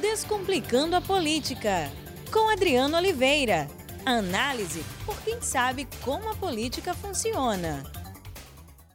[0.00, 1.90] Descomplicando a Política,
[2.30, 3.66] com Adriano Oliveira.
[4.04, 7.82] Análise por quem sabe como a política funciona.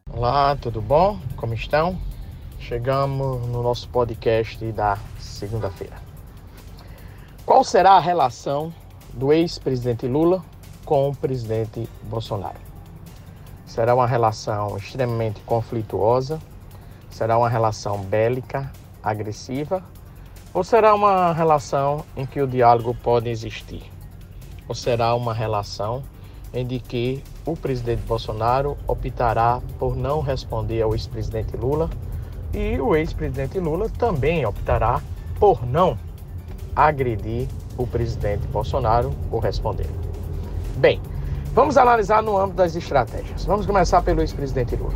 [0.08, 1.20] Olá, tudo bom?
[1.36, 2.00] Como estão?
[2.60, 5.96] Chegamos no nosso podcast da segunda-feira.
[7.48, 8.72] Qual será a relação
[9.12, 10.46] do ex-presidente Lula
[10.86, 12.60] com o presidente Bolsonaro?
[13.66, 16.40] Será uma relação extremamente conflituosa?
[17.10, 19.84] Será uma relação bélica, agressiva
[20.54, 23.84] ou será uma relação em que o diálogo pode existir?
[24.68, 26.04] Ou será uma relação
[26.54, 31.90] em que o presidente Bolsonaro optará por não responder ao ex-presidente Lula
[32.54, 35.02] e o ex-presidente Lula também optará
[35.40, 35.98] por não
[36.76, 37.48] agredir
[37.78, 39.90] o presidente Bolsonaro ou responder?
[40.76, 41.02] Bem,
[41.54, 43.46] vamos analisar no âmbito das estratégias.
[43.46, 44.94] Vamos começar pelo ex-presidente Lula.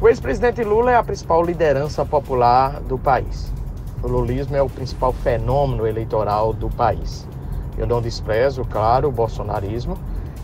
[0.00, 3.52] O ex-presidente Lula é a principal liderança popular do país.
[4.02, 7.26] O lulismo é o principal fenômeno eleitoral do país.
[7.78, 9.96] Eu não desprezo, claro, o bolsonarismo,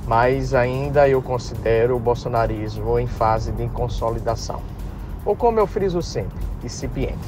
[0.07, 4.61] mas ainda eu considero o bolsonarismo em fase de consolidação.
[5.25, 7.19] Ou como eu friso sempre, incipiente.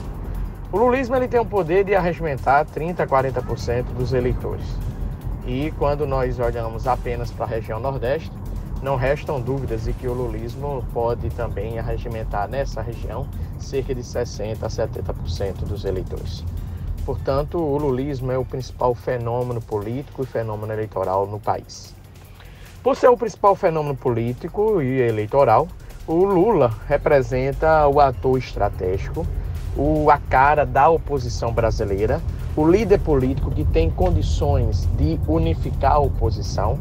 [0.73, 4.65] O lulismo ele tem o poder de arregimentar 30 a 40% dos eleitores.
[5.45, 8.31] E quando nós olhamos apenas para a região Nordeste,
[8.83, 13.27] não restam dúvidas de que o lulismo pode também arregimentar nessa região
[13.59, 16.45] cerca de 60% a 70% dos eleitores.
[17.05, 21.95] Portanto, o lulismo é o principal fenômeno político e fenômeno eleitoral no país.
[22.83, 25.69] Por ser o principal fenômeno político e eleitoral,
[26.07, 29.27] o Lula representa o ator estratégico,
[29.77, 32.21] o, a cara da oposição brasileira,
[32.57, 36.79] o líder político que tem condições de unificar a oposição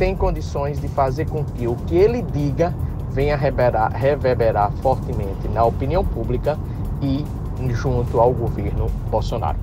[0.00, 2.74] tem condições de fazer com que o que ele diga
[3.10, 6.58] venha reverberar, reverberar fortemente na opinião pública
[7.02, 7.22] e
[7.74, 9.58] junto ao governo Bolsonaro.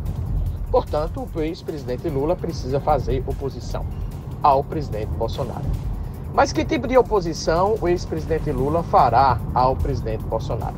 [0.69, 3.83] Portanto, o ex-presidente Lula precisa fazer oposição
[4.43, 5.65] ao presidente Bolsonaro.
[6.35, 10.75] Mas que tipo de oposição o ex-presidente Lula fará ao presidente Bolsonaro?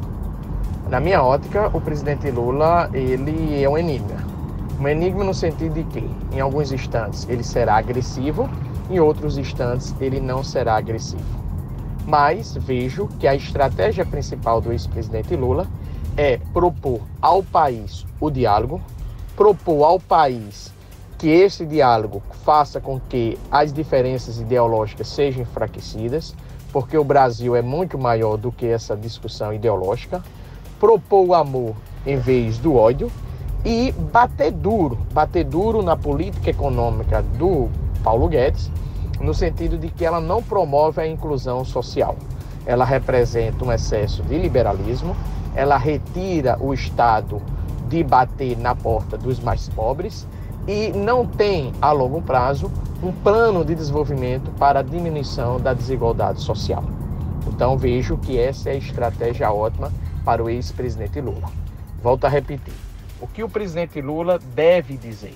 [0.90, 4.24] Na minha ótica, o presidente Lula ele é um enigma.
[4.80, 8.50] Um enigma no sentido de que, em alguns instantes, ele será agressivo
[8.90, 11.40] em outros instantes, ele não será agressivo.
[12.06, 15.68] Mas vejo que a estratégia principal do ex-presidente Lula
[16.18, 18.82] é propor ao país o diálogo,
[19.36, 20.74] propor ao país
[21.18, 26.34] que esse diálogo faça com que as diferenças ideológicas sejam enfraquecidas,
[26.72, 30.24] porque o Brasil é muito maior do que essa discussão ideológica,
[30.80, 33.12] propor o amor em vez do ódio
[33.66, 37.70] e bater duro, bater duro na política econômica do
[38.04, 38.72] Paulo Guedes,
[39.20, 42.16] no sentido de que ela não promove a inclusão social.
[42.66, 45.16] Ela representa um excesso de liberalismo,
[45.56, 47.42] ela retira o Estado
[47.88, 50.28] de bater na porta dos mais pobres
[50.68, 52.72] e não tem, a longo prazo,
[53.02, 56.84] um plano de desenvolvimento para a diminuição da desigualdade social.
[57.48, 59.92] Então vejo que essa é a estratégia ótima
[60.24, 61.50] para o ex-presidente Lula.
[62.04, 62.74] Volto a repetir:
[63.20, 65.36] o que o presidente Lula deve dizer?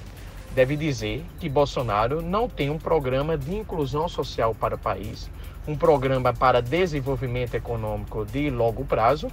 [0.55, 5.29] Deve dizer que Bolsonaro não tem um programa de inclusão social para o país,
[5.67, 9.29] um programa para desenvolvimento econômico de longo prazo.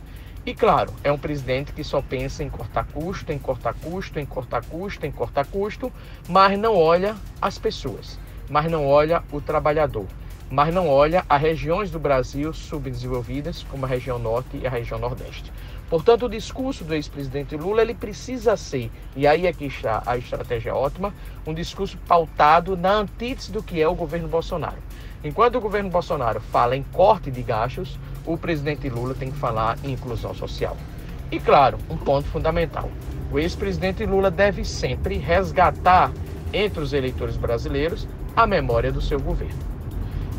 [0.47, 4.25] E claro, é um presidente que só pensa em cortar custo, em cortar custo, em
[4.25, 5.93] cortar custo, em cortar custo,
[6.27, 10.07] mas não olha as pessoas, mas não olha o trabalhador,
[10.51, 14.99] mas não olha as regiões do Brasil subdesenvolvidas, como a região norte e a região
[14.99, 15.53] nordeste.
[15.89, 20.17] Portanto, o discurso do ex-presidente Lula ele precisa ser, e aí é que está a
[20.17, 21.15] estratégia ótima,
[21.47, 24.79] um discurso pautado na antítese do que é o governo Bolsonaro.
[25.23, 29.79] Enquanto o governo Bolsonaro fala em corte de gastos, o presidente Lula tem que falar
[29.85, 30.77] em inclusão social.
[31.31, 32.91] E claro, um ponto fundamental:
[33.31, 36.13] o ex-presidente Lula deve sempre resgatar
[36.53, 39.70] entre os eleitores brasileiros a memória do seu governo.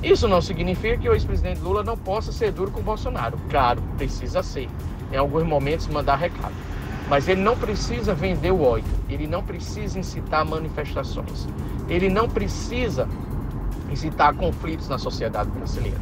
[0.03, 3.37] Isso não significa que o ex-presidente Lula não possa ser duro com Bolsonaro.
[3.49, 4.67] Claro, precisa ser
[5.11, 6.53] em alguns momentos mandar recado.
[7.07, 11.47] Mas ele não precisa vender o ódio, ele não precisa incitar manifestações,
[11.89, 13.07] ele não precisa
[13.91, 15.99] incitar conflitos na sociedade brasileira.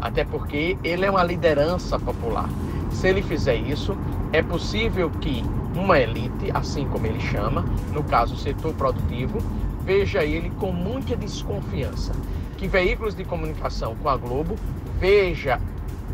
[0.00, 2.48] Até porque ele é uma liderança popular.
[2.92, 3.96] Se ele fizer isso,
[4.32, 5.44] é possível que
[5.74, 9.38] uma elite, assim como ele chama, no caso o setor produtivo,
[9.84, 12.12] veja ele com muita desconfiança.
[12.62, 14.54] Que veículos de comunicação com a Globo
[15.00, 15.60] veja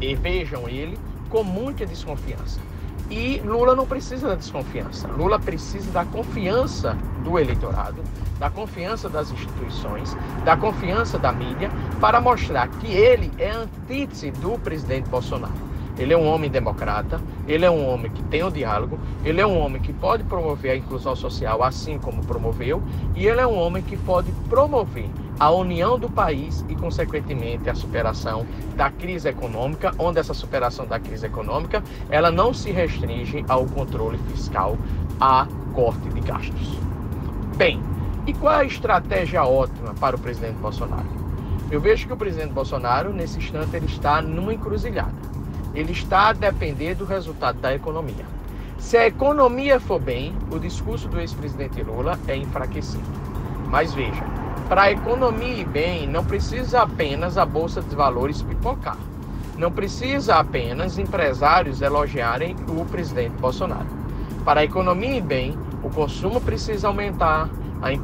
[0.01, 0.99] e vejam ele
[1.29, 2.59] com muita desconfiança.
[3.11, 5.07] E Lula não precisa da desconfiança.
[5.09, 8.03] Lula precisa da confiança do eleitorado,
[8.39, 14.59] da confiança das instituições, da confiança da mídia, para mostrar que ele é antítese do
[14.59, 15.53] presidente Bolsonaro.
[15.99, 19.47] Ele é um homem democrata, ele é um homem que tem o diálogo, ele é
[19.47, 22.83] um homem que pode promover a inclusão social assim como promoveu,
[23.15, 27.75] e ele é um homem que pode promover a união do país e, consequentemente, a
[27.75, 28.47] superação
[28.77, 34.19] da crise econômica, onde essa superação da crise econômica ela não se restringe ao controle
[34.33, 34.77] fiscal,
[35.21, 36.79] a corte de gastos.
[37.57, 37.81] Bem,
[38.27, 41.07] e qual é a estratégia ótima para o presidente Bolsonaro?
[41.71, 45.29] Eu vejo que o presidente Bolsonaro, nesse instante, ele está numa encruzilhada.
[45.75, 48.25] Ele está a depender do resultado da economia.
[48.79, 53.05] Se a economia for bem, o discurso do ex-presidente Lula é enfraquecido.
[53.69, 54.25] Mas veja,
[54.69, 58.99] para a economia ir bem, não precisa apenas a Bolsa de Valores pipocar.
[59.57, 63.87] Não precisa apenas empresários elogiarem o presidente Bolsonaro.
[64.45, 67.49] Para a economia ir bem, o consumo precisa aumentar,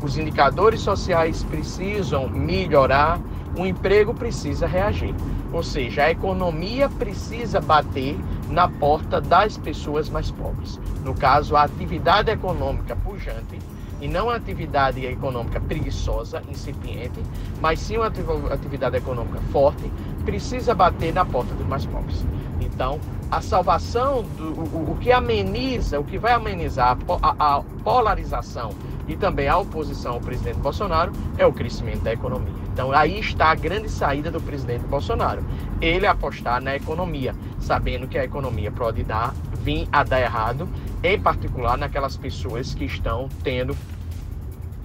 [0.03, 3.21] os indicadores sociais precisam melhorar,
[3.59, 5.15] o emprego precisa reagir.
[5.53, 8.17] Ou seja, a economia precisa bater
[8.49, 10.81] na porta das pessoas mais pobres.
[11.05, 13.59] No caso, a atividade econômica pujante
[14.01, 17.21] e não uma atividade econômica preguiçosa, incipiente,
[17.61, 19.91] mas sim uma atividade econômica forte,
[20.25, 22.25] precisa bater na porta dos mais pobres.
[22.61, 22.99] Então,
[23.31, 28.71] a salvação, do, o, o que ameniza, o que vai amenizar a, a, a polarização
[29.07, 32.64] e também a oposição ao presidente Bolsonaro é o crescimento da economia.
[32.75, 35.45] Então aí está a grande saída do presidente Bolsonaro.
[35.81, 39.33] Ele apostar na economia, sabendo que a economia pode dar,
[39.63, 40.69] vir a dar errado,
[41.01, 43.77] em particular naquelas pessoas que estão tendo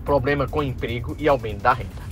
[0.06, 2.10] problema com emprego e aumento da renda.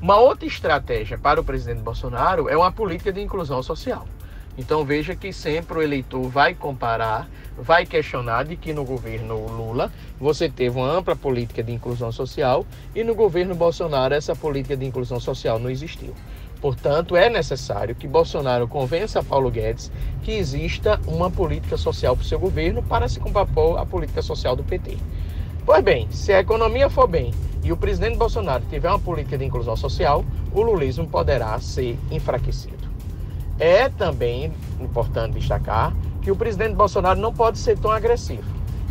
[0.00, 4.08] Uma outra estratégia para o presidente Bolsonaro é uma política de inclusão social.
[4.56, 9.90] Então veja que sempre o eleitor vai comparar, vai questionar de que no governo Lula
[10.20, 14.84] você teve uma ampla política de inclusão social e no governo Bolsonaro essa política de
[14.84, 16.14] inclusão social não existiu.
[16.60, 19.90] Portanto, é necessário que Bolsonaro convença Paulo Guedes
[20.22, 24.54] que exista uma política social para o seu governo para se contrapor à política social
[24.54, 24.96] do PT.
[25.64, 27.32] Pois bem, se a economia for bem
[27.64, 32.81] e o presidente Bolsonaro tiver uma política de inclusão social, o lulismo poderá ser enfraquecido.
[33.58, 38.44] É também importante destacar que o presidente Bolsonaro não pode ser tão agressivo.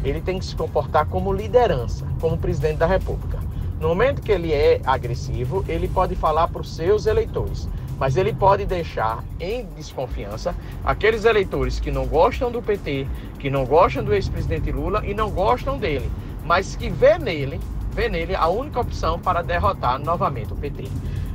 [0.03, 3.39] Ele tem que se comportar como liderança, como presidente da República.
[3.79, 7.67] No momento que ele é agressivo, ele pode falar para os seus eleitores,
[7.97, 13.07] mas ele pode deixar em desconfiança aqueles eleitores que não gostam do PT,
[13.39, 16.11] que não gostam do ex-presidente Lula e não gostam dele,
[16.45, 17.59] mas que vê nele,
[17.91, 20.87] vê nele a única opção para derrotar novamente o PT.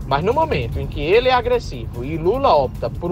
[0.07, 3.11] Mas no momento em que ele é agressivo e Lula opta por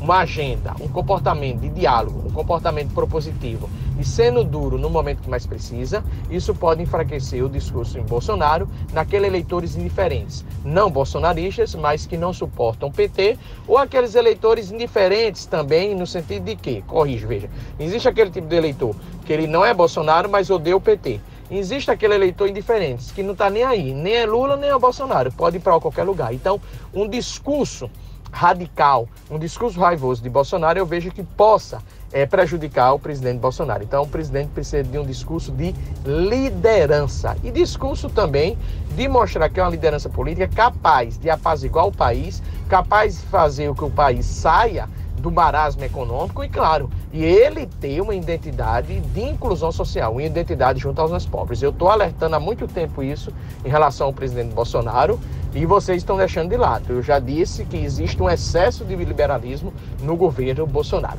[0.00, 5.30] uma agenda, um comportamento de diálogo, um comportamento propositivo e sendo duro no momento que
[5.30, 12.06] mais precisa, isso pode enfraquecer o discurso em Bolsonaro naqueles eleitores indiferentes, não bolsonaristas, mas
[12.06, 17.26] que não suportam o PT, ou aqueles eleitores indiferentes também, no sentido de que, corrige,
[17.26, 17.50] veja,
[17.80, 18.94] existe aquele tipo de eleitor
[19.24, 21.20] que ele não é Bolsonaro, mas odeia o PT.
[21.50, 25.30] Existe aquele eleitor indiferente que não está nem aí, nem é Lula, nem é Bolsonaro,
[25.30, 26.34] pode ir para qualquer lugar.
[26.34, 26.60] Então,
[26.92, 27.88] um discurso
[28.32, 31.80] radical, um discurso raivoso de Bolsonaro, eu vejo que possa
[32.12, 33.82] é, prejudicar o presidente Bolsonaro.
[33.84, 38.58] Então, o presidente precisa de um discurso de liderança e discurso também
[38.96, 43.68] de mostrar que é uma liderança política capaz de apaziguar o país, capaz de fazer
[43.68, 44.88] o que o país saia
[45.18, 50.78] do marasmo econômico e, claro, e ele ter uma identidade de inclusão social, uma identidade
[50.78, 51.62] junto aos mais pobres.
[51.62, 53.32] Eu estou alertando há muito tempo isso
[53.64, 55.18] em relação ao presidente Bolsonaro
[55.54, 56.92] e vocês estão deixando de lado.
[56.92, 61.18] Eu já disse que existe um excesso de liberalismo no governo Bolsonaro.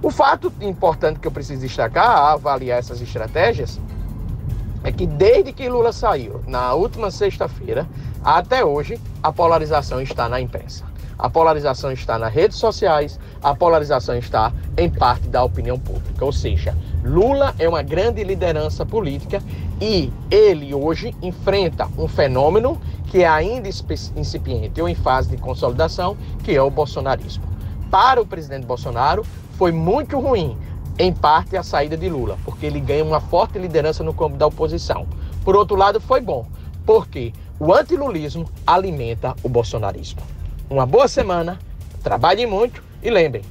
[0.00, 3.80] O fato importante que eu preciso destacar a avaliar essas estratégias
[4.84, 7.86] é que desde que Lula saiu, na última sexta-feira,
[8.22, 10.87] até hoje, a polarização está na imprensa.
[11.18, 16.24] A polarização está nas redes sociais, a polarização está em parte da opinião pública.
[16.24, 19.42] Ou seja, Lula é uma grande liderança política
[19.80, 23.68] e ele hoje enfrenta um fenômeno que é ainda
[24.16, 27.44] incipiente ou em fase de consolidação, que é o bolsonarismo.
[27.90, 29.24] Para o presidente Bolsonaro,
[29.56, 30.56] foi muito ruim,
[30.98, 34.46] em parte, a saída de Lula, porque ele ganha uma forte liderança no campo da
[34.46, 35.06] oposição.
[35.44, 36.46] Por outro lado, foi bom,
[36.84, 40.20] porque o antilulismo alimenta o bolsonarismo.
[40.70, 41.58] Uma boa semana,
[42.02, 43.42] trabalhem muito e lembrem,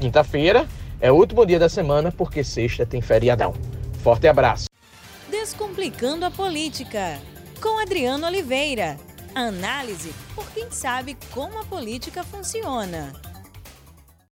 [0.00, 0.66] quinta-feira
[0.98, 3.52] é o último dia da semana porque sexta tem feriadão.
[4.02, 4.64] Forte abraço.
[5.30, 7.18] Descomplicando a política
[7.60, 8.96] com Adriano Oliveira.
[9.34, 13.12] Análise por quem sabe como a política funciona.